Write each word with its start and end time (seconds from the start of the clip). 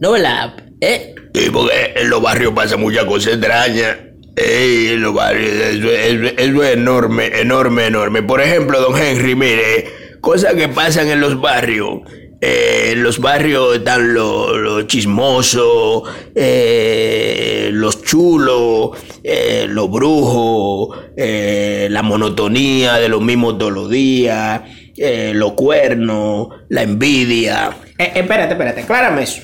no, 0.00 0.12
¿verdad? 0.12 0.54
Eh, 0.80 1.13
Sí, 1.34 1.50
porque 1.52 1.92
en 1.96 2.10
los 2.10 2.22
barrios 2.22 2.52
pasa 2.54 2.76
muchas 2.76 3.04
cosas 3.04 3.34
extrañas. 3.34 3.96
Ey, 4.36 4.96
los 4.96 5.14
barrios, 5.14 5.50
eso, 5.52 5.90
eso- 5.90 6.62
es 6.62 6.72
enorme, 6.72 7.26
enorme, 7.40 7.86
enorme. 7.86 8.22
Por 8.22 8.40
ejemplo, 8.40 8.80
don 8.80 8.96
Henry, 9.00 9.34
mire, 9.34 9.86
cosas 10.20 10.54
que 10.54 10.68
pasan 10.68 11.08
en 11.08 11.20
los 11.20 11.40
barrios. 11.40 12.00
Eh, 12.40 12.90
en 12.92 13.02
los 13.02 13.20
barrios 13.20 13.76
están 13.76 14.12
los, 14.12 14.86
chismosos, 14.86 16.02
eh, 16.34 17.70
los 17.72 18.02
chulos, 18.02 18.90
eh, 19.22 19.66
los 19.68 19.90
brujos, 19.90 20.96
la 21.16 22.02
monotonía 22.02 22.94
de 22.94 23.08
los 23.08 23.22
mismos 23.22 23.56
todos 23.58 23.72
los 23.72 23.90
días, 23.90 24.62
los 24.96 25.52
cuernos, 25.54 26.48
la 26.68 26.82
envidia. 26.82 27.70
Espérate, 27.98 28.52
espérate, 28.52 28.80
aclárame 28.82 29.22
eso. 29.22 29.40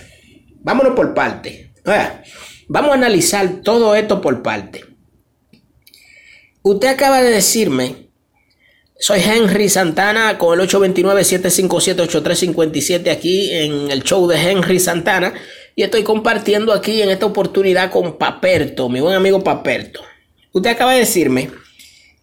Vámonos 0.63 0.95
por 0.95 1.15
parte. 1.15 1.70
Vamos 2.69 2.91
a 2.91 2.95
analizar 2.95 3.63
todo 3.63 3.95
esto 3.95 4.21
por 4.21 4.43
parte. 4.43 4.91
Usted 6.63 6.89
acaba 6.89 7.23
de 7.23 7.31
decirme, 7.31 8.11
soy 8.99 9.21
Henry 9.21 9.69
Santana 9.69 10.37
con 10.37 10.61
el 10.61 10.69
829-757-8357 10.69 13.11
aquí 13.11 13.51
en 13.51 13.91
el 13.91 14.03
show 14.03 14.29
de 14.29 14.37
Henry 14.37 14.79
Santana 14.79 15.33
y 15.75 15.83
estoy 15.83 16.03
compartiendo 16.03 16.75
aquí 16.75 17.01
en 17.01 17.09
esta 17.09 17.25
oportunidad 17.27 17.91
con 17.91 18.19
Paperto, 18.19 18.91
mi 18.91 19.01
buen 19.01 19.15
amigo 19.15 19.43
Paperto. 19.43 20.03
Usted 20.53 20.71
acaba 20.71 20.93
de 20.93 21.01
decirme 21.01 21.51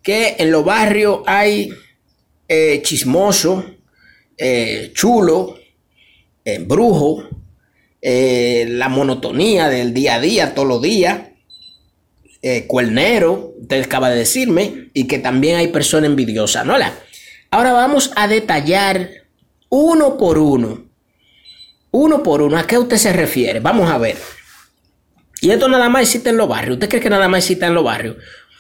que 0.03 0.36
en 0.38 0.52
los 0.52 0.64
barrios 0.64 1.21
hay 1.25 1.71
eh, 2.47 2.83
chismoso, 2.83 3.66
eh, 4.38 4.92
chulo, 4.94 5.58
eh, 6.45 6.59
brujo, 6.59 7.27
eh, 8.02 8.66
la 8.70 8.90
monotonía 8.90 9.70
del 9.70 9.94
día 9.94 10.16
a 10.16 10.20
día, 10.20 10.53
todos 10.56 10.67
los 10.67 10.81
días, 10.81 11.22
eh, 12.42 12.66
cuernero, 12.67 13.54
usted 13.59 13.84
acaba 13.84 14.09
de 14.09 14.17
decirme, 14.20 14.89
y 14.94 15.08
que 15.08 15.20
también 15.20 15.58
hay 15.58 15.67
personas 15.70 16.09
envidiosas, 16.09 16.66
¿no? 16.66 16.78
La- 16.78 16.94
Ahora 17.50 17.72
vamos 17.72 18.12
a 18.17 18.28
detallar 18.28 19.09
uno 19.70 20.17
por 20.17 20.38
uno, 20.38 20.86
uno 21.92 22.22
por 22.23 22.42
uno, 22.42 22.58
¿a 22.58 22.67
qué 22.67 22.78
usted 22.78 22.98
se 22.98 23.14
refiere? 23.14 23.59
Vamos 23.62 23.89
a 23.89 23.98
ver. 23.98 24.17
Y 25.42 25.52
esto 25.52 25.67
nada 25.70 25.88
más 25.88 26.02
existe 26.04 26.30
en 26.30 26.38
los 26.38 26.48
barrios. 26.50 26.73
¿Usted 26.73 26.89
cree 26.89 27.02
que 27.02 27.09
nada 27.09 27.28
más 27.30 27.39
existe 27.44 27.66
en 27.66 27.73
los 27.73 27.84
barrios? 27.84 28.17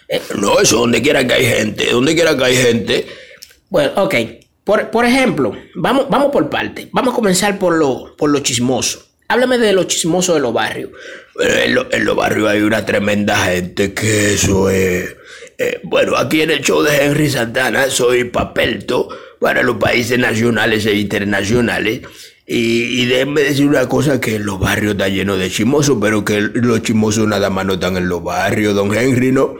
Eh, 0.07 0.21
No, 0.39 0.59
eso 0.59 0.77
donde 0.79 1.01
quiera 1.01 1.25
que 1.27 1.33
hay 1.33 1.45
gente, 1.45 1.87
donde 1.91 2.13
quiera 2.15 2.37
que 2.37 2.43
hay 2.45 2.55
gente. 2.55 3.07
Bueno, 3.69 3.91
ok. 4.03 4.15
Por, 4.63 4.89
por 4.89 5.05
ejemplo, 5.05 5.53
vamos, 5.75 6.07
vamos 6.09 6.31
por 6.31 6.49
parte. 6.49 6.87
Vamos 6.93 7.13
a 7.13 7.15
comenzar 7.15 7.59
por 7.59 7.73
lo, 7.77 8.15
por 8.15 8.29
lo 8.29 8.39
chismoso. 8.39 9.06
Háblame 9.27 9.57
de 9.57 9.73
lo 9.73 9.83
chismoso 9.83 10.33
de 10.33 10.39
los 10.39 10.53
barrios. 10.53 10.91
Pero 11.35 11.53
en, 11.55 11.75
lo- 11.75 11.87
los 11.99 12.15
barrios 12.15 12.49
hay 12.49 12.61
una 12.61 12.85
tremenda 12.85 13.35
gente 13.37 13.93
que 13.93 14.33
eso 14.33 14.69
es... 14.69 15.15
eh, 15.57 15.79
bueno, 15.83 16.15
aquí 16.17 16.41
en 16.41 16.51
el 16.51 16.61
show 16.61 16.81
de 16.81 16.95
Henry 17.05 17.29
Santana 17.29 17.89
soy 17.89 18.23
papelto 18.25 19.09
para 19.39 19.61
los 19.63 19.77
países 19.77 20.17
nacionales 20.17 20.85
e 20.85 20.95
internacionales. 20.95 22.01
Y, 22.49 23.01
y 23.01 23.05
déjenme 23.07 23.41
decir 23.41 23.67
una 23.67 23.89
cosa, 23.89 24.21
que 24.21 24.39
los 24.39 24.57
barrios 24.57 24.93
están 24.93 25.13
llenos 25.13 25.37
de 25.37 25.51
chismosos, 25.51 25.97
pero 25.99 26.23
que 26.23 26.39
los 26.39 26.81
chismosos 26.81 27.27
nada 27.27 27.49
más 27.49 27.65
no 27.65 27.73
están 27.73 27.97
en 27.97 28.07
los 28.07 28.23
barrios, 28.23 28.73
don 28.73 28.95
Henry, 28.95 29.33
¿no? 29.33 29.57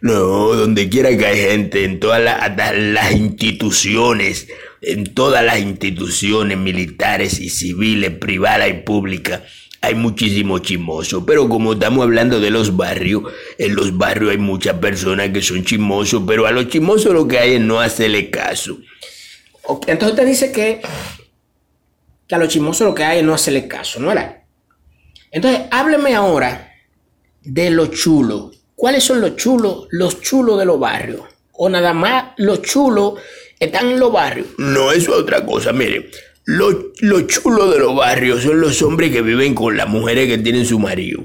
No, 0.00 0.54
donde 0.54 0.88
quiera 0.88 1.14
que 1.18 1.26
hay 1.26 1.38
gente, 1.38 1.84
en 1.84 2.00
todas 2.00 2.22
las 2.22 3.12
instituciones, 3.12 4.48
en 4.82 5.14
todas 5.14 5.44
las 5.44 5.58
instituciones 5.60 6.56
militares 6.56 7.40
y 7.40 7.50
civiles, 7.50 8.12
privadas 8.12 8.70
y 8.70 8.74
públicas, 8.74 9.42
hay 9.80 9.94
muchísimo 9.94 10.58
chismoso. 10.58 11.24
Pero 11.24 11.48
como 11.48 11.74
estamos 11.74 12.02
hablando 12.02 12.40
de 12.40 12.50
los 12.50 12.76
barrios, 12.76 13.24
en 13.58 13.74
los 13.74 13.96
barrios 13.96 14.32
hay 14.32 14.38
muchas 14.38 14.78
personas 14.78 15.30
que 15.30 15.42
son 15.42 15.64
chismosos, 15.64 16.22
pero 16.26 16.46
a 16.46 16.52
los 16.52 16.68
chismosos 16.68 17.12
lo 17.12 17.26
que 17.26 17.38
hay 17.38 17.54
es 17.54 17.60
no 17.60 17.80
hacerle 17.80 18.30
caso. 18.30 18.78
Entonces 19.86 20.10
usted 20.10 20.26
dice 20.26 20.52
que, 20.52 20.80
a 22.30 22.38
los 22.38 22.48
chismosos 22.48 22.86
lo 22.86 22.94
que 22.94 23.04
hay 23.04 23.18
es 23.18 23.24
no 23.24 23.34
hacerle 23.34 23.68
caso, 23.68 24.00
¿no 24.00 24.10
era? 24.10 24.44
Entonces, 25.30 25.62
hábleme 25.70 26.14
ahora 26.14 26.72
de 27.42 27.70
los 27.70 27.90
chulos. 27.92 28.56
¿Cuáles 28.74 29.04
son 29.04 29.20
los 29.20 29.36
chulos? 29.36 29.86
Los 29.90 30.20
chulos 30.20 30.58
de 30.58 30.64
los 30.64 30.80
barrios. 30.80 31.22
O 31.52 31.68
nada 31.68 31.92
más 31.92 32.32
los 32.38 32.62
chulos 32.62 33.14
están 33.60 33.90
en 33.90 34.00
los 34.00 34.10
barrios. 34.10 34.48
No, 34.58 34.90
eso 34.90 35.12
es 35.12 35.20
otra 35.20 35.44
cosa. 35.44 35.72
Mire, 35.72 36.10
lo, 36.46 36.92
lo 37.00 37.20
chulo 37.22 37.70
de 37.70 37.78
los 37.78 37.94
barrios 37.94 38.42
son 38.42 38.60
los 38.60 38.80
hombres 38.82 39.12
que 39.12 39.22
viven 39.22 39.54
con 39.54 39.76
las 39.76 39.88
mujeres 39.88 40.26
que 40.26 40.38
tienen 40.38 40.64
su 40.64 40.78
marido. 40.78 41.22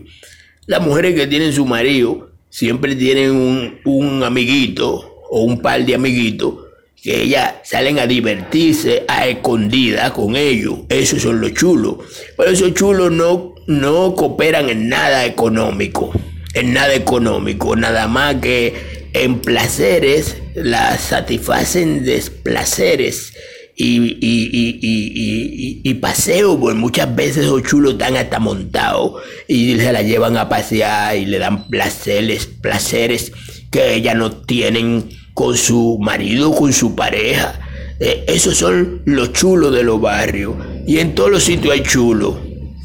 Las 0.67 0.81
mujeres 0.81 1.15
que 1.15 1.27
tienen 1.27 1.53
su 1.53 1.65
marido 1.65 2.29
siempre 2.49 2.95
tienen 2.95 3.31
un, 3.31 3.79
un 3.85 4.23
amiguito 4.23 5.23
o 5.29 5.43
un 5.43 5.61
par 5.61 5.85
de 5.85 5.95
amiguitos 5.95 6.55
que 7.01 7.21
ellas 7.21 7.55
salen 7.63 7.99
a 7.99 8.07
divertirse 8.07 9.05
a 9.07 9.27
escondida 9.27 10.11
con 10.11 10.35
ellos. 10.35 10.79
Esos 10.89 11.21
son 11.21 11.39
los 11.39 11.53
chulos. 11.53 11.97
Pero 12.35 12.49
esos 12.49 12.73
chulos 12.73 13.11
no, 13.11 13.55
no 13.67 14.13
cooperan 14.15 14.69
en 14.69 14.89
nada 14.89 15.25
económico. 15.25 16.11
En 16.53 16.73
nada 16.73 16.93
económico. 16.95 17.75
Nada 17.75 18.07
más 18.07 18.35
que 18.35 18.94
en 19.23 19.39
placeres 19.39 20.35
las 20.55 20.99
satisfacen 20.99 22.03
de 22.03 22.21
placeres 22.43 23.31
y, 23.77 23.97
y, 23.97 24.49
y, 24.51 25.81
y, 25.83 25.93
paseo, 25.95 26.59
pues 26.59 26.75
muchas 26.75 27.13
veces 27.15 27.45
esos 27.45 27.63
chulos 27.63 27.93
están 27.93 28.15
hasta 28.17 28.39
montados 28.39 29.21
y 29.47 29.77
se 29.77 29.91
la 29.91 30.01
llevan 30.01 30.37
a 30.37 30.47
pasear 30.49 31.17
y 31.17 31.25
le 31.25 31.39
dan 31.39 31.67
placeres, 31.67 32.45
placeres 32.45 33.31
que 33.71 33.95
ellas 33.95 34.15
no 34.15 34.31
tienen 34.31 35.09
con 35.33 35.57
su 35.57 35.97
marido, 36.01 36.53
con 36.53 36.71
su 36.71 36.95
pareja. 36.95 37.59
Eh, 37.99 38.25
esos 38.27 38.57
son 38.57 39.01
los 39.05 39.31
chulos 39.33 39.73
de 39.73 39.83
los 39.83 39.99
barrios 39.99 40.55
y 40.85 40.99
en 40.99 41.15
todos 41.15 41.31
los 41.31 41.43
sitios 41.43 41.73
hay 41.73 41.83
chulos. 41.83 42.35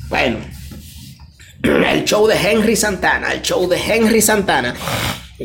Bueno, 0.08 0.38
el 1.62 2.04
show 2.04 2.26
de 2.26 2.36
Henry 2.36 2.76
Santana, 2.76 3.32
el 3.32 3.42
show 3.42 3.68
de 3.68 3.78
Henry 3.78 4.20
Santana. 4.20 4.74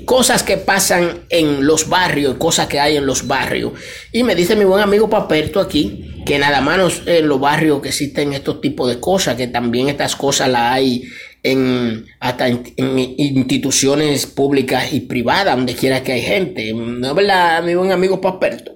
Cosas 0.03 0.43
que 0.43 0.57
pasan 0.57 1.21
en 1.29 1.65
los 1.65 1.87
barrios, 1.87 2.35
cosas 2.35 2.67
que 2.67 2.81
hay 2.81 2.97
en 2.97 3.05
los 3.05 3.27
barrios. 3.27 3.71
Y 4.11 4.23
me 4.23 4.35
dice 4.35 4.57
mi 4.57 4.65
buen 4.65 4.83
amigo 4.83 5.09
Paperto 5.09 5.61
aquí 5.61 6.11
que 6.25 6.37
nada 6.37 6.59
más 6.59 7.03
en 7.05 7.27
los 7.27 7.39
barrios 7.39 7.81
que 7.81 7.89
existen 7.89 8.33
estos 8.33 8.59
tipos 8.59 8.89
de 8.89 8.99
cosas, 8.99 9.35
que 9.35 9.47
también 9.47 9.87
estas 9.87 10.15
cosas 10.15 10.49
las 10.49 10.73
hay 10.73 11.03
en 11.43 12.07
hasta 12.19 12.47
en, 12.47 12.63
en 12.75 12.97
instituciones 12.97 14.25
públicas 14.25 14.91
y 14.91 15.01
privadas, 15.01 15.55
donde 15.55 15.75
quiera 15.75 16.03
que 16.03 16.13
hay 16.13 16.21
gente. 16.23 16.73
¿No 16.73 17.07
es 17.07 17.15
verdad, 17.15 17.63
mi 17.63 17.75
buen 17.75 17.91
amigo 17.91 18.19
Paperto? 18.19 18.73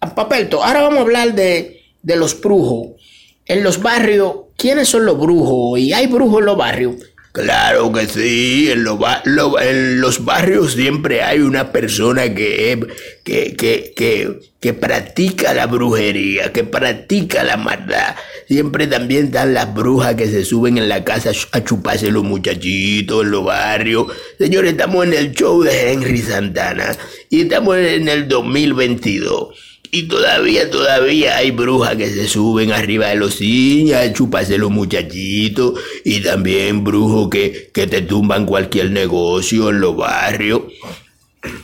Ah, 0.00 0.14
Paperto, 0.14 0.62
ahora 0.62 0.82
vamos 0.82 0.98
a 0.98 1.02
hablar 1.02 1.34
de, 1.34 1.82
de 2.02 2.16
los 2.16 2.40
brujos. 2.40 3.00
En 3.46 3.64
los 3.64 3.82
barrios, 3.82 4.34
¿quiénes 4.56 4.88
son 4.88 5.06
los 5.06 5.18
brujos? 5.18 5.80
¿Y 5.80 5.92
hay 5.94 6.06
brujos 6.06 6.40
en 6.40 6.46
los 6.46 6.56
barrios? 6.56 6.94
Claro 7.32 7.92
que 7.92 8.08
sí, 8.08 8.70
en, 8.72 8.84
en 8.88 10.00
los 10.00 10.24
barrios 10.24 10.72
siempre 10.72 11.22
hay 11.22 11.38
una 11.38 11.70
persona 11.70 12.34
que, 12.34 12.88
que, 13.22 13.54
que, 13.54 13.92
que, 13.94 14.40
que 14.58 14.74
practica 14.74 15.54
la 15.54 15.66
brujería, 15.66 16.52
que 16.52 16.64
practica 16.64 17.44
la 17.44 17.56
maldad. 17.56 18.16
Siempre 18.48 18.88
también 18.88 19.26
están 19.26 19.54
las 19.54 19.72
brujas 19.72 20.16
que 20.16 20.26
se 20.26 20.44
suben 20.44 20.76
en 20.76 20.88
la 20.88 21.04
casa 21.04 21.30
a 21.52 21.62
chuparse 21.62 22.10
los 22.10 22.24
muchachitos 22.24 23.24
en 23.24 23.30
los 23.30 23.44
barrios. 23.44 24.08
Señores, 24.36 24.72
estamos 24.72 25.06
en 25.06 25.14
el 25.14 25.32
show 25.32 25.62
de 25.62 25.92
Henry 25.92 26.18
Santana 26.18 26.96
y 27.28 27.42
estamos 27.42 27.76
en 27.76 28.08
el 28.08 28.26
2022. 28.26 29.69
Y 29.92 30.06
todavía, 30.06 30.70
todavía 30.70 31.36
hay 31.36 31.50
brujas 31.50 31.96
que 31.96 32.08
se 32.08 32.28
suben 32.28 32.72
arriba 32.72 33.08
de 33.08 33.16
los 33.16 33.34
sillas 33.34 34.06
a 34.06 34.12
chuparse 34.12 34.56
los 34.56 34.70
muchachitos. 34.70 35.80
Y 36.04 36.20
también 36.20 36.84
brujos 36.84 37.28
que, 37.28 37.70
que 37.74 37.86
te 37.86 38.02
tumban 38.02 38.46
cualquier 38.46 38.90
negocio 38.90 39.70
en 39.70 39.80
los 39.80 39.96
barrios. 39.96 40.62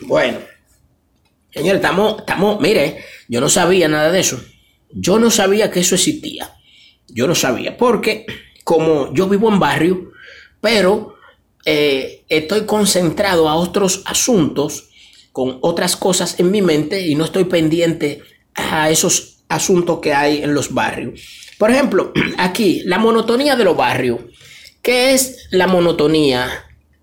Bueno, 0.00 0.38
Señores, 1.56 1.76
estamos, 1.76 2.18
estamos, 2.18 2.60
mire, 2.60 3.02
yo 3.28 3.40
no 3.40 3.48
sabía 3.48 3.88
nada 3.88 4.12
de 4.12 4.20
eso. 4.20 4.38
Yo 4.90 5.18
no 5.18 5.30
sabía 5.30 5.70
que 5.70 5.80
eso 5.80 5.94
existía. 5.94 6.54
Yo 7.08 7.26
no 7.26 7.34
sabía, 7.34 7.78
porque 7.78 8.26
como 8.62 9.14
yo 9.14 9.26
vivo 9.26 9.50
en 9.50 9.58
barrio, 9.58 10.12
pero 10.60 11.16
eh, 11.64 12.24
estoy 12.28 12.66
concentrado 12.66 13.48
a 13.48 13.54
otros 13.54 14.02
asuntos, 14.04 14.90
con 15.36 15.58
otras 15.60 15.96
cosas 15.96 16.40
en 16.40 16.50
mi 16.50 16.62
mente 16.62 17.06
y 17.06 17.14
no 17.14 17.26
estoy 17.26 17.44
pendiente 17.44 18.22
a 18.54 18.88
esos 18.88 19.40
asuntos 19.50 19.98
que 20.00 20.14
hay 20.14 20.42
en 20.42 20.54
los 20.54 20.72
barrios. 20.72 21.20
Por 21.58 21.70
ejemplo, 21.70 22.14
aquí, 22.38 22.80
la 22.86 22.96
monotonía 22.96 23.54
de 23.54 23.64
los 23.64 23.76
barrios. 23.76 24.18
¿Qué 24.80 25.12
es 25.12 25.46
la 25.50 25.66
monotonía 25.66 26.48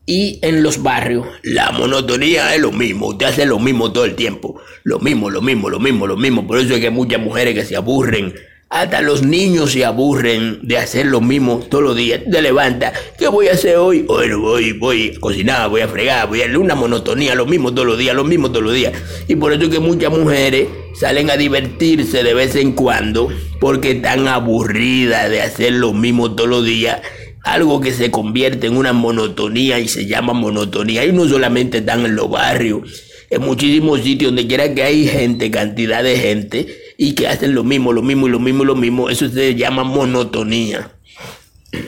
y 0.07 0.39
en 0.41 0.63
los 0.63 0.81
barrios? 0.81 1.27
La 1.44 1.69
monotonía 1.74 2.56
es 2.56 2.59
lo 2.59 2.71
mismo, 2.71 3.09
usted 3.09 3.27
hace 3.27 3.45
lo 3.45 3.59
mismo 3.59 3.94
todo 3.94 4.06
el 4.06 4.15
tiempo. 4.15 4.59
Lo 4.81 4.97
mismo, 4.97 5.29
lo 5.29 5.44
mismo, 5.44 5.69
lo 5.69 5.79
mismo, 5.79 6.07
lo 6.07 6.18
mismo. 6.18 6.47
Por 6.47 6.57
eso 6.57 6.74
es 6.74 6.79
que 6.79 6.88
hay 6.88 6.91
muchas 6.91 7.21
mujeres 7.21 7.53
que 7.53 7.65
se 7.65 7.75
aburren. 7.75 8.33
Hasta 8.74 9.04
los 9.04 9.22
niños 9.22 9.74
se 9.74 9.86
aburren 9.86 10.58
de 10.64 10.80
hacer 10.80 11.06
lo 11.06 11.22
mismo 11.22 11.60
todos 11.70 11.84
los 11.84 11.96
días. 11.96 12.22
Te 12.31 12.42
levantas, 12.42 12.94
¿qué 13.20 13.28
voy 13.28 13.48
a 13.48 13.52
hacer 13.52 13.78
hoy? 13.78 14.02
Bueno, 14.02 14.40
voy, 14.40 14.72
voy 14.72 15.14
a 15.16 15.20
cocinar, 15.20 15.70
voy 15.70 15.81
a 15.81 15.88
fregar, 15.88 16.28
voy 16.28 16.42
a 16.42 16.46
hacer 16.46 16.58
una 16.58 16.74
monotonía, 16.74 17.36
lo 17.36 17.46
mismo 17.46 17.72
todos 17.72 17.88
los 17.88 18.00
días, 18.00 18.16
lo 18.16 18.24
mismo 18.24 18.50
todos 18.50 18.64
los 18.64 18.74
días. 18.74 18.94
Y 19.28 19.36
por 19.36 19.54
eso 19.54 19.66
es 19.66 19.70
que 19.70 19.80
muchas 19.80 20.12
mujeres 20.12 20.70
salen 21.00 21.30
a 21.30 21.38
divertirse 21.38 22.24
de 22.24 22.34
vez 22.34 22.56
en 22.56 22.72
cuando 22.72 23.30
porque 23.60 23.92
están 23.92 24.28
aburridas 24.28 25.30
de 25.30 25.44
hacer 25.44 25.74
lo 25.74 25.94
mismo 25.94 26.34
todos 26.34 26.50
los 26.50 26.66
días 26.66 27.00
algo 27.44 27.80
que 27.80 27.92
se 27.94 28.10
convierte 28.10 28.66
en 28.66 28.78
una 28.78 28.92
monotonía 28.92 29.80
y 29.80 29.88
se 29.88 30.08
llama 30.08 30.34
monotonía. 30.34 31.06
Y 31.06 31.12
no 31.12 31.28
solamente 31.28 31.78
están 31.78 32.08
en 32.08 32.16
los 32.16 32.28
barrios, 32.28 33.04
en 33.30 33.44
muchísimos 33.44 34.02
sitios 34.02 34.31
donde 34.31 34.48
quiera 34.48 34.74
que 34.74 34.81
hay 34.81 35.08
gente, 35.08 35.52
cantidad 35.52 36.04
de 36.04 36.18
gente, 36.18 36.82
y 37.03 37.13
que 37.15 37.27
hacen 37.27 37.53
lo 37.53 37.65
mismo, 37.65 37.91
lo 37.91 38.01
mismo 38.01 38.29
y 38.29 38.31
lo 38.31 38.39
mismo 38.39 38.63
lo 38.63 38.75
mismo. 38.75 39.09
Eso 39.09 39.27
se 39.27 39.55
llama 39.55 39.83
monotonía. 39.83 40.89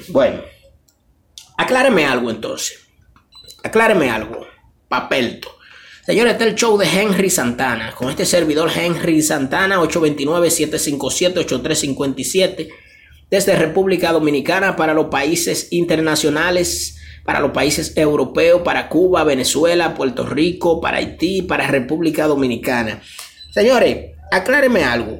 Bueno, 0.09 0.41
acláreme 1.57 2.05
algo 2.05 2.29
entonces. 2.29 2.81
Acláreme 3.63 4.09
algo. 4.09 4.45
Papelto. 4.89 5.55
Señores, 6.05 6.33
está 6.33 6.43
el 6.43 6.55
show 6.55 6.77
de 6.77 6.85
Henry 6.85 7.29
Santana. 7.29 7.95
Con 7.95 8.09
este 8.09 8.25
servidor 8.25 8.69
Henry 8.75 9.21
Santana, 9.21 9.79
829-757-8357 9.83 12.67
desde 13.29 13.55
República 13.55 14.11
Dominicana 14.11 14.75
para 14.75 14.93
los 14.93 15.05
países 15.05 15.69
internacionales, 15.71 16.97
para 17.23 17.39
los 17.39 17.51
países 17.51 17.95
europeos, 17.95 18.63
para 18.63 18.89
Cuba, 18.89 19.23
Venezuela, 19.23 19.93
Puerto 19.93 20.25
Rico, 20.25 20.81
para 20.81 20.97
Haití, 20.97 21.41
para 21.41 21.67
República 21.67 22.27
Dominicana. 22.27 23.01
Señores, 23.53 24.14
acláreme 24.31 24.83
algo. 24.83 25.19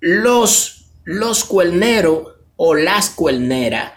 Los, 0.00 0.90
los 1.04 1.44
cuerneros 1.44 2.28
o 2.56 2.74
las 2.74 3.10
cuerneras 3.10 3.92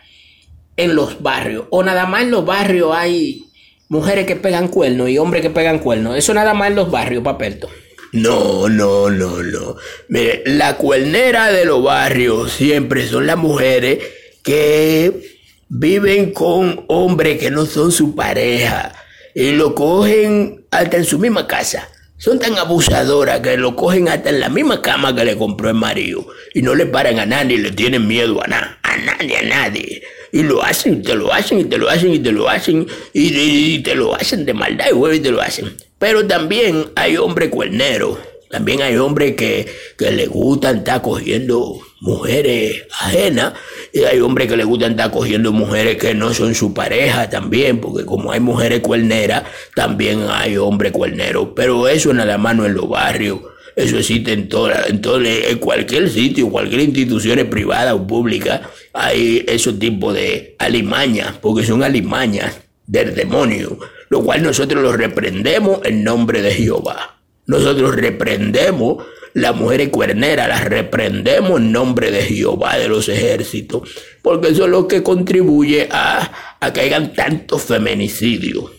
en 0.77 0.95
los 0.95 1.21
barrios, 1.21 1.65
o 1.69 1.83
nada 1.83 2.06
más 2.06 2.24
en 2.24 2.31
los 2.31 2.45
barrios 2.45 2.92
hay 2.95 3.45
mujeres 3.89 4.25
que 4.25 4.36
pegan 4.36 4.69
cuernos 4.69 5.09
y 5.09 5.18
hombres 5.18 5.42
que 5.42 5.50
pegan 5.50 5.80
cuernos. 5.80 6.18
Eso 6.18 6.33
nada 6.33 6.53
más 6.53 6.69
en 6.69 6.75
los 6.75 6.89
barrios, 6.89 7.24
papelto. 7.24 7.69
No, 8.13 8.68
no, 8.68 9.09
no, 9.09 9.42
no. 9.42 9.75
Mire, 10.09 10.44
la 10.45 10.77
cuernera 10.77 11.51
de 11.51 11.65
los 11.65 11.83
barrios 11.83 12.51
siempre 12.51 13.07
son 13.07 13.27
las 13.27 13.38
mujeres 13.38 14.00
que 14.44 15.39
viven 15.69 16.33
con 16.33 16.83
hombres 16.88 17.39
que 17.39 17.51
no 17.51 17.65
son 17.65 17.92
su 17.92 18.15
pareja 18.15 18.94
y 19.33 19.51
lo 19.51 19.75
cogen 19.75 20.65
hasta 20.71 20.98
en 20.98 21.06
su 21.06 21.19
misma 21.19 21.48
casa. 21.48 21.88
Son 22.21 22.38
tan 22.38 22.56
abusadoras 22.56 23.39
que 23.39 23.57
lo 23.57 23.75
cogen 23.75 24.07
hasta 24.07 24.29
en 24.29 24.41
la 24.41 24.47
misma 24.47 24.79
cama 24.79 25.15
que 25.15 25.25
le 25.25 25.35
compró 25.35 25.69
el 25.69 25.73
marido 25.73 26.27
y 26.53 26.62
no 26.62 26.75
le 26.75 26.85
paran 26.85 27.18
a 27.18 27.25
nadie, 27.25 27.57
le 27.57 27.71
tienen 27.71 28.07
miedo 28.07 28.44
a 28.44 28.47
nada, 28.47 28.77
a 28.83 28.95
nadie, 28.97 29.38
a 29.38 29.41
nadie. 29.41 30.03
Y 30.31 30.44
lo 30.44 30.62
hacen, 30.62 31.01
te 31.01 31.15
lo 31.15 31.33
hacen, 31.33 31.62
y 31.62 31.63
te 31.63 31.79
lo 31.79 31.89
hacen, 31.89 32.13
y 32.13 32.19
te 32.19 32.31
lo 32.31 32.47
hacen, 32.47 32.85
y, 33.12 33.79
te 33.79 33.95
lo 33.95 34.13
hacen 34.13 34.45
de 34.45 34.53
maldad 34.53 34.85
y 34.94 35.15
y 35.15 35.19
te 35.19 35.31
lo 35.31 35.41
hacen. 35.41 35.75
Pero 35.97 36.27
también 36.27 36.91
hay 36.95 37.18
hombres 37.18 37.50
cuerneros, 37.50 38.19
también 38.51 38.83
hay 38.83 38.97
hombres 38.97 39.35
que, 39.35 39.67
que 39.97 40.12
le 40.12 40.27
gustan 40.27 40.77
estar 40.77 41.01
cogiendo 41.01 41.81
mujeres 42.01 42.88
ajenas, 43.00 43.53
y 43.94 44.03
hay 44.03 44.19
hombres 44.19 44.48
que 44.48 44.57
le 44.57 44.63
gustan 44.63 44.92
estar 44.92 45.12
cogiendo 45.12 45.53
mujeres 45.53 45.98
que 45.98 46.13
no 46.13 46.33
son 46.33 46.53
su 46.56 46.74
pareja 46.74 47.30
también, 47.30 47.80
porque 47.80 48.06
como 48.06 48.31
hay 48.31 48.39
mujeres 48.39 48.81
cuerneras, 48.81 49.44
también 49.75 50.25
hay 50.30 50.57
hombres 50.57 50.92
cuerneros. 50.92 51.50
Pero 51.56 51.88
eso 51.88 52.13
nada 52.13 52.38
más 52.38 52.56
no 52.56 52.65
en 52.65 52.74
los 52.74 52.89
barrios. 52.89 53.39
Eso 53.75 53.98
existe 53.98 54.33
en, 54.33 54.50
toda, 54.50 54.83
en, 54.88 55.00
todo, 55.00 55.24
en 55.24 55.57
cualquier 55.59 56.09
sitio, 56.09 56.50
cualquier 56.50 56.81
institución 56.81 57.48
privada 57.50 57.95
o 57.95 58.06
pública, 58.06 58.69
hay 58.92 59.45
ese 59.48 59.71
tipo 59.74 60.12
de 60.12 60.56
alimañas, 60.59 61.38
porque 61.39 61.65
son 61.65 61.81
alimañas 61.81 62.59
del 62.86 63.15
demonio, 63.15 63.77
lo 64.09 64.24
cual 64.24 64.44
nosotros 64.44 64.83
lo 64.83 64.92
reprendemos 64.92 65.80
en 65.86 66.03
nombre 66.03 66.42
de 66.42 66.51
Jehová. 66.51 67.20
Nosotros 67.45 67.95
reprendemos 67.95 69.03
las 69.33 69.55
mujeres 69.55 69.89
cuerneras, 69.89 70.47
las 70.47 70.65
reprendemos 70.65 71.59
en 71.59 71.71
nombre 71.71 72.11
de 72.11 72.23
Jehová 72.23 72.77
de 72.77 72.88
los 72.88 73.07
ejércitos, 73.09 73.89
porque 74.21 74.49
eso 74.49 74.65
es 74.65 74.69
lo 74.69 74.88
que 74.88 75.03
contribuye 75.03 75.88
a, 75.91 76.57
a 76.59 76.73
que 76.73 76.81
hayan 76.81 77.13
tantos 77.13 77.63
feminicidios. 77.63 78.71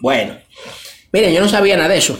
Bueno, 0.00 0.38
miren, 1.12 1.34
yo 1.34 1.40
no 1.40 1.48
sabía 1.48 1.76
nada 1.76 1.90
de 1.90 1.98
eso. 1.98 2.18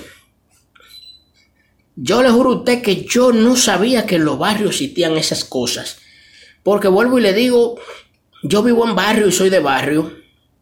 Yo 1.97 2.23
le 2.23 2.31
juro 2.31 2.51
a 2.51 2.57
usted 2.59 2.81
que 2.81 3.05
yo 3.05 3.33
no 3.33 3.57
sabía 3.57 4.07
que 4.07 4.17
en 4.17 4.25
los 4.25 4.39
barrios 4.39 4.71
existían 4.71 5.17
esas 5.17 5.45
cosas. 5.45 5.99
Porque 6.63 6.89
vuelvo 6.89 7.19
y 7.19 7.23
le 7.23 7.33
digo, 7.33 7.81
yo 8.43 8.63
vivo 8.63 8.87
en 8.87 8.95
barrio 8.95 9.27
y 9.27 9.33
soy 9.33 9.51
de 9.51 9.59
barrio, 9.59 10.13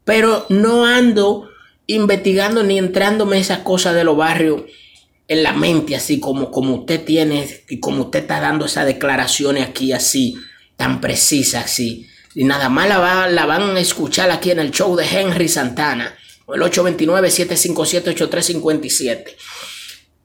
pero 0.03 0.45
no 0.49 0.85
ando 0.85 1.49
investigando 1.87 2.61
ni 2.63 2.77
entrándome 2.77 3.39
esas 3.39 3.59
cosas 3.59 3.95
de 3.95 4.03
los 4.03 4.17
barrios 4.17 4.63
en 5.27 5.43
la 5.43 5.53
mente, 5.53 5.95
así 5.95 6.19
como, 6.19 6.51
como 6.51 6.75
usted 6.75 7.03
tiene 7.03 7.63
y 7.69 7.79
como 7.79 8.03
usted 8.03 8.19
está 8.19 8.39
dando 8.39 8.65
esas 8.65 8.85
declaraciones 8.85 9.67
aquí 9.67 9.93
así, 9.93 10.35
tan 10.75 11.01
precisas 11.01 11.65
así. 11.65 12.05
Y 12.35 12.43
nada 12.43 12.69
más 12.69 12.87
la, 12.87 12.99
van 13.45 13.75
a 13.75 13.79
escuchar 13.79 14.29
aquí 14.31 14.51
en 14.51 14.59
el 14.59 14.69
show 14.71 14.95
de 14.95 15.05
Henry 15.05 15.47
Santana, 15.47 16.15
el 16.53 16.61
829-757-8357. 16.61 19.35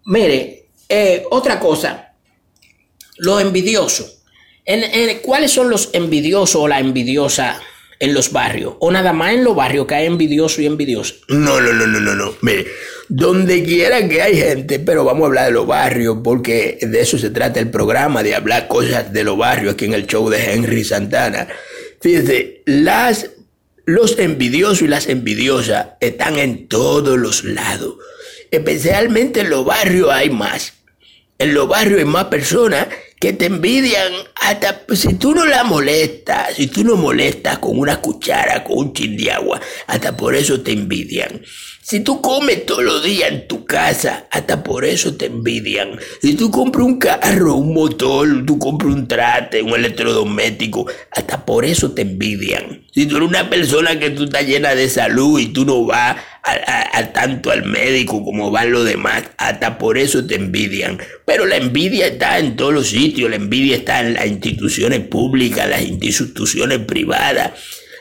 Mire, 0.04 0.66
eh, 0.88 1.24
otra 1.30 1.58
cosa, 1.58 2.14
lo 3.18 3.40
envidioso. 3.40 4.08
En, 4.64 5.18
¿Cuáles 5.20 5.50
son 5.50 5.70
los 5.70 5.90
envidiosos 5.92 6.56
o 6.56 6.68
la 6.68 6.78
envidiosa 6.78 7.60
en 8.02 8.14
los 8.14 8.32
barrios? 8.32 8.74
¿O 8.80 8.90
nada 8.90 9.12
más 9.12 9.32
en 9.32 9.44
los 9.44 9.54
barrios 9.54 9.86
que 9.86 9.94
hay 9.94 10.06
envidioso 10.06 10.60
y 10.60 10.66
envidioso? 10.66 11.14
No, 11.28 11.60
no, 11.60 11.72
no, 11.72 11.86
no, 11.86 12.00
no, 12.00 12.16
no. 12.16 12.34
Mire, 12.42 12.66
donde 13.08 13.62
quiera 13.62 14.08
que 14.08 14.20
hay 14.20 14.36
gente, 14.36 14.80
pero 14.80 15.04
vamos 15.04 15.22
a 15.22 15.26
hablar 15.26 15.46
de 15.46 15.52
los 15.52 15.68
barrios, 15.68 16.18
porque 16.24 16.78
de 16.82 17.00
eso 17.00 17.16
se 17.16 17.30
trata 17.30 17.60
el 17.60 17.70
programa, 17.70 18.24
de 18.24 18.34
hablar 18.34 18.66
cosas 18.66 19.12
de 19.12 19.22
los 19.22 19.38
barrios 19.38 19.74
aquí 19.74 19.84
en 19.84 19.94
el 19.94 20.08
show 20.08 20.28
de 20.28 20.52
Henry 20.52 20.82
Santana. 20.82 21.46
Fíjese, 22.00 22.62
las, 22.66 23.30
los 23.84 24.18
envidiosos 24.18 24.82
y 24.82 24.88
las 24.88 25.08
envidiosas 25.08 25.90
están 26.00 26.40
en 26.40 26.66
todos 26.66 27.16
los 27.16 27.44
lados. 27.44 27.94
Especialmente 28.50 29.42
en 29.42 29.50
los 29.50 29.64
barrios 29.64 30.10
hay 30.10 30.28
más 30.28 30.74
en 31.42 31.54
los 31.54 31.66
barrios 31.66 31.98
hay 31.98 32.04
más 32.04 32.26
personas 32.26 32.86
que 33.22 33.32
te 33.32 33.46
envidian 33.46 34.12
hasta 34.34 34.84
si 34.96 35.14
tú 35.14 35.32
no 35.32 35.46
la 35.46 35.62
molestas, 35.62 36.54
si 36.56 36.66
tú 36.66 36.82
no 36.82 36.96
molestas 36.96 37.58
con 37.58 37.78
una 37.78 38.00
cuchara, 38.00 38.64
con 38.64 38.78
un 38.78 38.92
chin 38.92 39.16
de 39.16 39.30
agua, 39.30 39.60
hasta 39.86 40.16
por 40.16 40.34
eso 40.34 40.60
te 40.60 40.72
envidian. 40.72 41.40
Si 41.80 42.00
tú 42.00 42.20
comes 42.20 42.66
todos 42.66 42.82
los 42.82 43.04
días 43.04 43.30
en 43.30 43.46
tu 43.46 43.64
casa, 43.64 44.26
hasta 44.28 44.64
por 44.64 44.84
eso 44.84 45.14
te 45.14 45.26
envidian. 45.26 46.00
Si 46.20 46.34
tú 46.34 46.50
compras 46.50 46.84
un 46.84 46.98
carro, 46.98 47.54
un 47.54 47.72
motor, 47.72 48.44
tú 48.44 48.58
compras 48.58 48.92
un 48.92 49.06
trate, 49.06 49.62
un 49.62 49.74
electrodoméstico, 49.74 50.86
hasta 51.12 51.44
por 51.44 51.64
eso 51.64 51.92
te 51.92 52.02
envidian. 52.02 52.84
Si 52.92 53.06
tú 53.06 53.18
eres 53.18 53.28
una 53.28 53.48
persona 53.48 54.00
que 54.00 54.10
tú 54.10 54.24
estás 54.24 54.44
llena 54.44 54.74
de 54.74 54.88
salud 54.88 55.38
y 55.38 55.46
tú 55.46 55.64
no 55.64 55.84
vas 55.84 56.16
a, 56.44 57.12
tanto 57.12 57.50
al 57.50 57.64
médico 57.64 58.24
como 58.24 58.50
van 58.50 58.72
los 58.72 58.84
demás, 58.84 59.24
hasta 59.38 59.78
por 59.78 59.98
eso 59.98 60.26
te 60.26 60.34
envidian. 60.34 60.98
Pero 61.24 61.46
la 61.46 61.56
envidia 61.56 62.06
está 62.06 62.38
en 62.38 62.56
todos 62.56 62.72
los 62.72 62.88
sitios, 62.88 63.30
la 63.30 63.36
envidia 63.36 63.76
está 63.76 64.00
en 64.00 64.14
las 64.14 64.26
instituciones 64.26 65.00
públicas, 65.00 65.68
las 65.68 65.82
instituciones 65.82 66.80
privadas, 66.80 67.52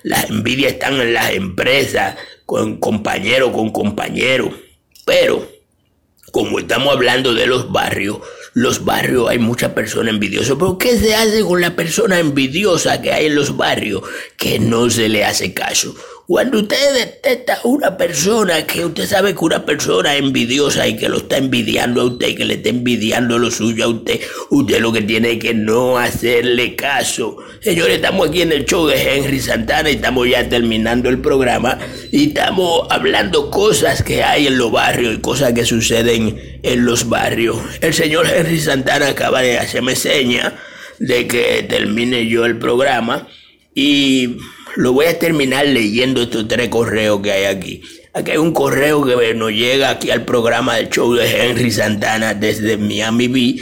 las 0.03 0.29
envidias 0.29 0.73
están 0.73 0.99
en 0.99 1.13
las 1.13 1.31
empresas, 1.31 2.15
con 2.45 2.77
compañero 2.79 3.53
con 3.53 3.71
compañero. 3.71 4.53
Pero, 5.05 5.47
como 6.31 6.59
estamos 6.59 6.93
hablando 6.93 7.33
de 7.33 7.45
los 7.45 7.71
barrios, 7.71 8.19
los 8.53 8.83
barrios 8.83 9.29
hay 9.29 9.39
muchas 9.39 9.71
personas 9.71 10.13
envidiosas. 10.13 10.57
Pero 10.59 10.77
¿qué 10.77 10.97
se 10.97 11.15
hace 11.15 11.43
con 11.43 11.61
la 11.61 11.75
persona 11.75 12.19
envidiosa 12.19 13.01
que 13.01 13.13
hay 13.13 13.27
en 13.27 13.35
los 13.35 13.55
barrios? 13.55 14.01
Que 14.35 14.59
no 14.59 14.89
se 14.89 15.07
le 15.07 15.23
hace 15.23 15.53
caso. 15.53 15.95
Cuando 16.31 16.59
usted 16.59 16.93
detecta 16.93 17.59
una 17.65 17.97
persona 17.97 18.65
que 18.65 18.85
usted 18.85 19.05
sabe 19.05 19.33
que 19.35 19.43
una 19.43 19.65
persona 19.65 20.15
envidiosa 20.15 20.87
y 20.87 20.95
que 20.95 21.09
lo 21.09 21.17
está 21.17 21.35
envidiando 21.35 21.99
a 21.99 22.05
usted, 22.05 22.37
que 22.37 22.45
le 22.45 22.53
está 22.53 22.69
envidiando 22.69 23.37
lo 23.37 23.51
suyo 23.51 23.83
a 23.83 23.87
usted, 23.89 24.21
usted 24.49 24.79
lo 24.79 24.93
que 24.93 25.01
tiene 25.01 25.37
que 25.37 25.53
no 25.53 25.97
hacerle 25.97 26.77
caso. 26.77 27.35
Señores, 27.59 27.97
estamos 27.97 28.29
aquí 28.29 28.43
en 28.43 28.53
el 28.53 28.63
show 28.63 28.87
de 28.87 28.95
Henry 28.95 29.41
Santana 29.41 29.89
y 29.89 29.95
estamos 29.95 30.29
ya 30.29 30.47
terminando 30.47 31.09
el 31.09 31.19
programa 31.19 31.77
y 32.13 32.29
estamos 32.29 32.87
hablando 32.89 33.51
cosas 33.51 34.01
que 34.01 34.23
hay 34.23 34.47
en 34.47 34.57
los 34.57 34.71
barrios 34.71 35.15
y 35.15 35.19
cosas 35.19 35.51
que 35.51 35.65
suceden 35.65 36.59
en 36.63 36.85
los 36.85 37.09
barrios. 37.09 37.57
El 37.81 37.93
señor 37.93 38.25
Henry 38.33 38.61
Santana 38.61 39.09
acaba 39.09 39.41
de 39.41 39.57
hacerme 39.57 39.97
seña 39.97 40.53
de 40.97 41.27
que 41.27 41.65
termine 41.67 42.25
yo 42.29 42.45
el 42.45 42.57
programa 42.57 43.27
y 43.75 44.37
lo 44.75 44.93
voy 44.93 45.05
a 45.05 45.19
terminar 45.19 45.65
leyendo 45.67 46.23
estos 46.23 46.47
tres 46.47 46.69
correos 46.69 47.21
que 47.21 47.31
hay 47.31 47.45
aquí. 47.45 47.81
Aquí 48.13 48.31
hay 48.31 48.37
un 48.37 48.53
correo 48.53 49.05
que 49.05 49.33
nos 49.33 49.51
llega 49.51 49.89
aquí 49.89 50.11
al 50.11 50.25
programa 50.25 50.75
del 50.75 50.89
show 50.89 51.13
de 51.13 51.49
Henry 51.49 51.71
Santana 51.71 52.33
desde 52.33 52.77
Miami 52.77 53.27
Beach. 53.27 53.61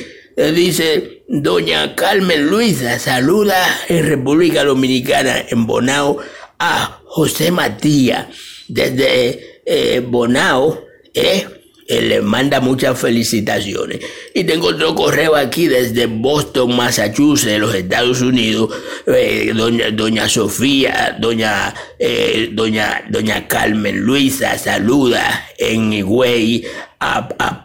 Dice, 0.56 1.24
doña 1.28 1.96
Carmen 1.96 2.48
Luisa 2.48 2.98
saluda 2.98 3.58
en 3.90 4.08
República 4.08 4.64
Dominicana, 4.64 5.44
en 5.50 5.68
Bonao, 5.68 6.18
a 6.58 7.02
José 7.06 7.52
Matías 7.52 8.28
desde 8.68 9.62
eh, 9.66 10.02
Bonao. 10.06 10.86
Eh, 11.14 11.46
le 11.90 12.22
manda 12.22 12.62
muchas 12.62 13.00
felicitaciones. 13.00 14.00
Y 14.34 14.44
tengo 14.44 14.68
otro 14.68 14.94
correo 14.94 15.36
aquí 15.36 15.68
desde 15.68 16.06
Boston, 16.06 16.76
Massachusetts, 16.76 17.60
los 17.60 17.74
Estados 17.74 18.22
Unidos. 18.22 18.72
Eh, 19.08 19.52
doña, 19.56 19.90
doña 19.90 20.30
Sofía, 20.30 21.18
doña, 21.20 21.74
eh, 21.98 22.50
doña, 22.54 23.04
doña 23.10 23.48
Carmen 23.48 24.02
Luisa 24.02 24.58
saluda 24.60 25.48
en 25.58 25.92
Higüey 25.92 26.64
a, 27.00 27.28
a, 27.40 27.64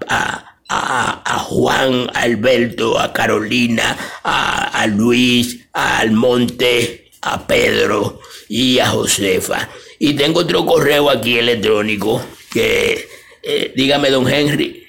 a, 0.69 1.23
a, 1.25 1.39
Juan 1.41 2.09
Alberto, 2.15 2.99
a 2.99 3.13
Carolina, 3.13 3.97
a, 4.23 4.81
a 4.81 4.87
Luis, 4.87 5.67
a 5.75 5.99
Almonte, 5.99 7.11
a 7.21 7.47
Pedro 7.47 8.21
y 8.49 8.79
a 8.79 8.89
Josefa. 8.89 9.69
Y 9.99 10.15
tengo 10.15 10.41
otro 10.41 10.65
correo 10.65 11.11
aquí 11.11 11.39
electrónico 11.39 12.25
que 12.51 13.14
eh, 13.47 13.73
dígame, 13.77 14.11
don 14.11 14.29
Henry. 14.29 14.85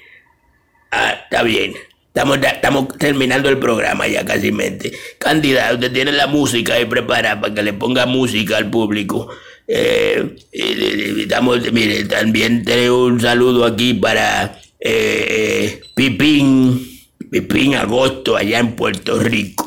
Ah, 0.90 1.20
está 1.24 1.42
bien. 1.42 1.74
Estamos, 2.16 2.38
estamos 2.38 2.88
terminando 2.96 3.50
el 3.50 3.58
programa 3.58 4.08
ya 4.08 4.24
casi 4.24 4.50
mente. 4.50 4.92
Candidato, 5.18 5.74
usted 5.74 5.92
tiene 5.92 6.12
la 6.12 6.26
música 6.26 6.74
ahí 6.74 6.86
preparada 6.86 7.40
para 7.40 7.54
que 7.54 7.62
le 7.62 7.74
ponga 7.74 8.06
música 8.06 8.56
al 8.56 8.70
público. 8.70 9.28
Eh, 9.68 10.36
estamos, 10.52 11.70
mire, 11.72 12.04
también 12.04 12.64
tengo 12.64 13.04
un 13.04 13.20
saludo 13.20 13.66
aquí 13.66 13.92
para 13.92 14.58
eh, 14.80 15.80
Pipín, 15.94 16.86
Pipín 17.30 17.74
Agosto, 17.74 18.36
allá 18.36 18.60
en 18.60 18.76
Puerto 18.76 19.18
Rico. 19.18 19.65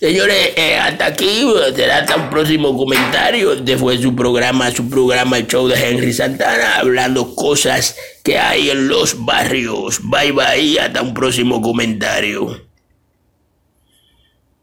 Señores, 0.00 0.54
eh, 0.56 0.76
hasta 0.76 1.04
aquí, 1.04 1.44
será 1.76 1.98
hasta 1.98 2.16
un 2.16 2.30
próximo 2.30 2.74
comentario. 2.74 3.52
Este 3.52 3.76
fue 3.76 3.98
su 3.98 4.16
programa, 4.16 4.70
su 4.70 4.88
programa, 4.88 5.36
el 5.36 5.46
show 5.46 5.68
de 5.68 5.74
Henry 5.74 6.14
Santana, 6.14 6.76
hablando 6.76 7.34
cosas 7.34 7.96
que 8.24 8.38
hay 8.38 8.70
en 8.70 8.88
los 8.88 9.26
barrios. 9.26 10.00
Bye 10.02 10.32
bye, 10.32 10.80
hasta 10.80 11.02
un 11.02 11.12
próximo 11.12 11.60
comentario. 11.60 12.69